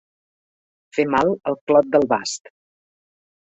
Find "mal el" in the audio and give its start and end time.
1.17-1.59